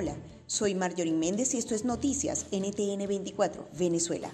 Hola, 0.00 0.16
soy 0.46 0.76
Marjorie 0.76 1.12
Méndez 1.12 1.54
y 1.54 1.58
esto 1.58 1.74
es 1.74 1.84
Noticias 1.84 2.46
NTN 2.52 3.08
24, 3.08 3.66
Venezuela. 3.76 4.30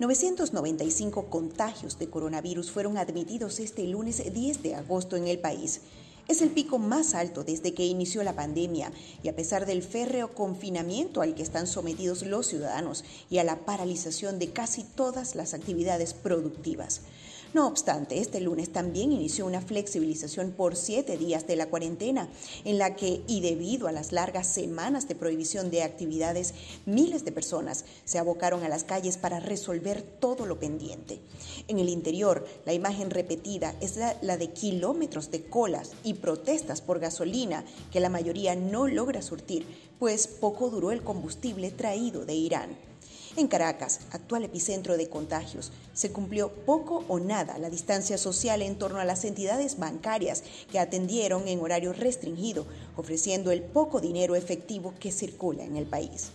995 0.00 1.30
contagios 1.30 1.98
de 1.98 2.10
coronavirus 2.10 2.70
fueron 2.72 2.98
admitidos 2.98 3.58
este 3.58 3.86
lunes 3.86 4.22
10 4.30 4.62
de 4.62 4.74
agosto 4.74 5.16
en 5.16 5.28
el 5.28 5.38
país. 5.38 5.80
Es 6.28 6.42
el 6.42 6.50
pico 6.50 6.78
más 6.78 7.14
alto 7.14 7.42
desde 7.42 7.72
que 7.72 7.86
inició 7.86 8.22
la 8.22 8.36
pandemia 8.36 8.92
y 9.22 9.28
a 9.28 9.34
pesar 9.34 9.64
del 9.64 9.82
férreo 9.82 10.34
confinamiento 10.34 11.22
al 11.22 11.34
que 11.34 11.42
están 11.42 11.66
sometidos 11.66 12.20
los 12.26 12.46
ciudadanos 12.46 13.02
y 13.30 13.38
a 13.38 13.44
la 13.44 13.64
paralización 13.64 14.38
de 14.38 14.50
casi 14.50 14.84
todas 14.84 15.36
las 15.36 15.54
actividades 15.54 16.12
productivas. 16.12 17.00
No 17.54 17.66
obstante, 17.66 18.18
este 18.18 18.40
lunes 18.40 18.72
también 18.72 19.12
inició 19.12 19.46
una 19.46 19.60
flexibilización 19.60 20.50
por 20.50 20.76
siete 20.76 21.16
días 21.16 21.46
de 21.46 21.56
la 21.56 21.66
cuarentena, 21.66 22.28
en 22.64 22.78
la 22.78 22.96
que, 22.96 23.22
y 23.26 23.40
debido 23.40 23.88
a 23.88 23.92
las 23.92 24.12
largas 24.12 24.46
semanas 24.46 25.08
de 25.08 25.14
prohibición 25.14 25.70
de 25.70 25.82
actividades, 25.82 26.54
miles 26.84 27.24
de 27.24 27.32
personas 27.32 27.84
se 28.04 28.18
abocaron 28.18 28.62
a 28.62 28.68
las 28.68 28.84
calles 28.84 29.16
para 29.16 29.40
resolver 29.40 30.02
todo 30.02 30.44
lo 30.44 30.58
pendiente. 30.58 31.20
En 31.68 31.78
el 31.78 31.88
interior, 31.88 32.46
la 32.66 32.72
imagen 32.72 33.10
repetida 33.10 33.74
es 33.80 33.96
la, 33.96 34.36
de 34.36 34.50
kilómetros 34.50 35.30
de 35.30 35.44
colas 35.44 35.92
y 36.04 36.14
protestas 36.14 36.82
por 36.82 36.98
gasolina 36.98 37.64
que 37.92 38.00
la 38.00 38.10
mayoría 38.10 38.54
no 38.54 38.86
logra 38.86 39.22
surtir, 39.22 39.66
pues 39.98 40.26
poco 40.26 40.68
duró 40.68 40.90
el 40.90 41.02
combustible 41.02 41.70
traído 41.70 42.26
de 42.26 42.34
Irán. 42.34 42.76
En 43.38 43.48
Caracas, 43.48 44.00
actual 44.12 44.44
epicentro 44.44 44.96
de 44.96 45.10
contagios, 45.10 45.70
se 45.92 46.10
cumplió 46.10 46.50
poco 46.50 47.04
o 47.06 47.20
nada 47.20 47.58
la 47.58 47.68
distancia 47.68 48.16
social 48.16 48.62
en 48.62 48.78
torno 48.78 48.98
a 48.98 49.04
las 49.04 49.26
entidades 49.26 49.78
bancarias 49.78 50.42
que 50.72 50.78
atendieron 50.78 51.46
en 51.46 51.60
horario 51.60 51.92
restringido, 51.92 52.66
ofreciendo 52.96 53.52
el 53.52 53.62
poco 53.62 54.00
dinero 54.00 54.36
efectivo 54.36 54.94
que 54.98 55.12
circula 55.12 55.64
en 55.64 55.76
el 55.76 55.84
país. 55.84 56.30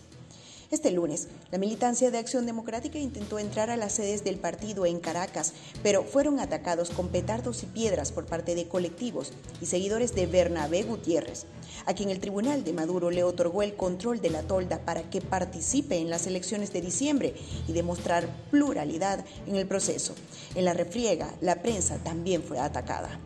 Este 0.72 0.90
lunes, 0.90 1.28
la 1.50 1.58
militancia 1.58 2.10
de 2.10 2.16
Acción 2.16 2.46
Democrática 2.46 2.98
intentó 2.98 3.38
entrar 3.38 3.68
a 3.68 3.76
las 3.76 3.92
sedes 3.92 4.24
del 4.24 4.38
partido 4.38 4.86
en 4.86 5.00
Caracas, 5.00 5.52
pero 5.82 6.02
fueron 6.02 6.40
atacados 6.40 6.88
con 6.88 7.08
petardos 7.08 7.62
y 7.62 7.66
piedras 7.66 8.10
por 8.10 8.24
parte 8.24 8.54
de 8.54 8.66
colectivos 8.66 9.34
y 9.60 9.66
seguidores 9.66 10.14
de 10.14 10.26
Bernabé 10.26 10.82
Gutiérrez, 10.82 11.44
a 11.84 11.92
quien 11.92 12.08
el 12.08 12.20
Tribunal 12.20 12.64
de 12.64 12.72
Maduro 12.72 13.10
le 13.10 13.22
otorgó 13.22 13.62
el 13.62 13.76
control 13.76 14.22
de 14.22 14.30
la 14.30 14.44
tolda 14.44 14.78
para 14.78 15.02
que 15.10 15.20
participe 15.20 15.98
en 15.98 16.08
las 16.08 16.26
elecciones 16.26 16.72
de 16.72 16.80
diciembre 16.80 17.34
y 17.68 17.74
demostrar 17.74 18.26
pluralidad 18.50 19.26
en 19.46 19.56
el 19.56 19.66
proceso. 19.66 20.14
En 20.54 20.64
la 20.64 20.72
refriega, 20.72 21.34
la 21.42 21.60
prensa 21.60 21.98
también 21.98 22.42
fue 22.42 22.58
atacada. 22.58 23.20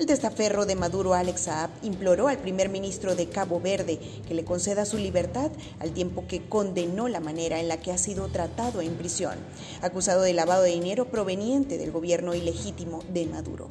El 0.00 0.06
testaferro 0.06 0.64
de 0.64 0.76
Maduro, 0.76 1.12
Alex 1.12 1.42
Saab, 1.42 1.68
imploró 1.82 2.28
al 2.28 2.38
primer 2.38 2.70
ministro 2.70 3.14
de 3.14 3.28
Cabo 3.28 3.60
Verde 3.60 4.00
que 4.26 4.32
le 4.32 4.46
conceda 4.46 4.86
su 4.86 4.96
libertad 4.96 5.50
al 5.78 5.92
tiempo 5.92 6.24
que 6.26 6.48
condenó 6.48 7.06
la 7.06 7.20
manera 7.20 7.60
en 7.60 7.68
la 7.68 7.82
que 7.82 7.92
ha 7.92 7.98
sido 7.98 8.28
tratado 8.28 8.80
en 8.80 8.94
prisión, 8.94 9.34
acusado 9.82 10.22
de 10.22 10.32
lavado 10.32 10.62
de 10.62 10.70
dinero 10.70 11.10
proveniente 11.10 11.76
del 11.76 11.92
gobierno 11.92 12.34
ilegítimo 12.34 13.04
de 13.12 13.26
Maduro. 13.26 13.68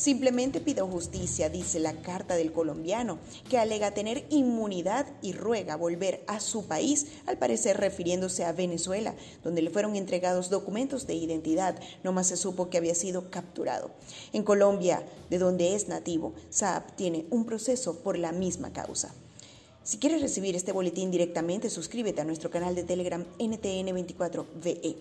Simplemente 0.00 0.62
pido 0.62 0.86
justicia, 0.86 1.50
dice 1.50 1.78
la 1.78 1.92
carta 1.92 2.34
del 2.34 2.52
colombiano, 2.52 3.18
que 3.50 3.58
alega 3.58 3.90
tener 3.90 4.24
inmunidad 4.30 5.06
y 5.20 5.34
ruega 5.34 5.76
volver 5.76 6.24
a 6.26 6.40
su 6.40 6.64
país, 6.64 7.08
al 7.26 7.36
parecer 7.36 7.76
refiriéndose 7.76 8.46
a 8.46 8.52
Venezuela, 8.52 9.14
donde 9.44 9.60
le 9.60 9.68
fueron 9.68 9.96
entregados 9.96 10.48
documentos 10.48 11.06
de 11.06 11.16
identidad, 11.16 11.78
no 12.02 12.12
más 12.12 12.28
se 12.28 12.38
supo 12.38 12.70
que 12.70 12.78
había 12.78 12.94
sido 12.94 13.30
capturado. 13.30 13.90
En 14.32 14.42
Colombia, 14.42 15.04
de 15.28 15.36
donde 15.36 15.74
es 15.74 15.86
nativo, 15.88 16.32
Saab 16.48 16.96
tiene 16.96 17.26
un 17.28 17.44
proceso 17.44 17.98
por 17.98 18.16
la 18.16 18.32
misma 18.32 18.72
causa. 18.72 19.14
Si 19.82 19.98
quieres 19.98 20.22
recibir 20.22 20.56
este 20.56 20.72
boletín 20.72 21.10
directamente, 21.10 21.68
suscríbete 21.68 22.22
a 22.22 22.24
nuestro 22.24 22.50
canal 22.50 22.74
de 22.74 22.84
Telegram 22.84 23.26
NTN24VE. 23.38 24.96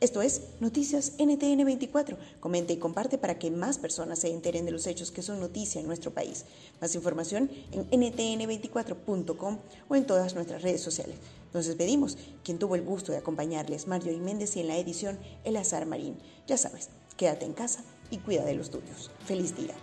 Esto 0.00 0.22
es 0.22 0.40
Noticias 0.60 1.18
NTN24. 1.18 2.16
Comenta 2.40 2.72
y 2.72 2.78
comparte 2.78 3.18
para 3.18 3.38
que 3.38 3.50
más 3.50 3.76
personas 3.76 4.20
se 4.20 4.30
enteren 4.30 4.64
de 4.64 4.70
los 4.70 4.86
hechos 4.86 5.10
que 5.10 5.20
son 5.20 5.40
noticia 5.40 5.78
en 5.78 5.86
nuestro 5.86 6.10
país. 6.10 6.46
Más 6.80 6.94
información 6.94 7.50
en 7.70 7.86
ntn24.com 7.90 9.58
o 9.90 9.96
en 9.96 10.06
todas 10.06 10.34
nuestras 10.34 10.62
redes 10.62 10.80
sociales. 10.80 11.16
Nos 11.52 11.66
despedimos. 11.66 12.16
Quien 12.42 12.58
tuvo 12.58 12.76
el 12.76 12.82
gusto 12.82 13.12
de 13.12 13.18
acompañarles, 13.18 13.88
Marjorie 13.88 14.20
Méndez 14.20 14.56
y 14.56 14.60
en 14.60 14.68
la 14.68 14.78
edición 14.78 15.18
El 15.44 15.58
Azar 15.58 15.84
Marín. 15.84 16.16
Ya 16.46 16.56
sabes, 16.56 16.88
quédate 17.18 17.44
en 17.44 17.52
casa 17.52 17.84
y 18.10 18.16
cuida 18.18 18.46
de 18.46 18.54
los 18.54 18.70
tuyos. 18.70 19.10
Feliz 19.26 19.54
día. 19.54 19.74